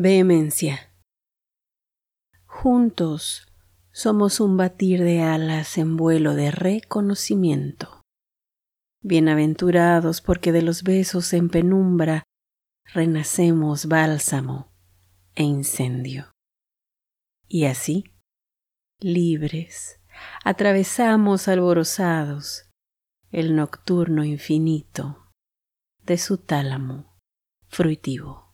[0.00, 0.94] Vehemencia.
[2.46, 3.48] Juntos
[3.90, 8.02] somos un batir de alas en vuelo de reconocimiento.
[9.02, 12.22] Bienaventurados porque de los besos en penumbra
[12.84, 14.70] renacemos bálsamo
[15.34, 16.30] e incendio.
[17.48, 18.04] Y así,
[19.00, 20.00] libres,
[20.44, 22.70] atravesamos alborozados
[23.32, 25.28] el nocturno infinito
[26.04, 27.18] de su tálamo
[27.66, 28.47] fruitivo.